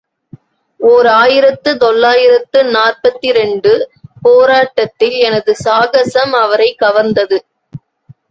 [0.79, 3.73] ஓர் ஆயிரத்து தொள்ளாயிரத்து நாற்பத்திரண்டு
[4.21, 7.39] போராட்டத்தில் எனது சாகசம் அவரைக் கவர்ந்திருந்தது.